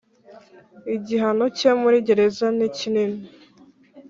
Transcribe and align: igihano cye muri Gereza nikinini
igihano 0.95 1.45
cye 1.57 1.71
muri 1.81 1.97
Gereza 2.07 2.45
nikinini 2.57 3.19